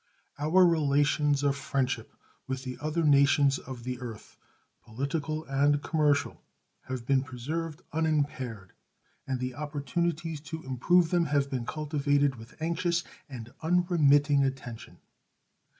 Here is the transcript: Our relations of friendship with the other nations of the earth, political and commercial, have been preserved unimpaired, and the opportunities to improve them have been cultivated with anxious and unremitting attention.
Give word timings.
Our 0.39 0.65
relations 0.65 1.43
of 1.43 1.55
friendship 1.55 2.11
with 2.47 2.63
the 2.63 2.75
other 2.81 3.03
nations 3.03 3.59
of 3.59 3.83
the 3.83 3.99
earth, 4.01 4.35
political 4.83 5.45
and 5.45 5.79
commercial, 5.83 6.41
have 6.85 7.05
been 7.05 7.21
preserved 7.21 7.83
unimpaired, 7.93 8.71
and 9.27 9.39
the 9.39 9.53
opportunities 9.53 10.41
to 10.41 10.63
improve 10.63 11.11
them 11.11 11.25
have 11.25 11.51
been 11.51 11.67
cultivated 11.67 12.37
with 12.37 12.59
anxious 12.59 13.03
and 13.29 13.53
unremitting 13.61 14.43
attention. 14.43 14.97